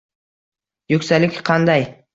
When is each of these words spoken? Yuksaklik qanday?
Yuksaklik 0.95 1.39
qanday? 1.51 1.91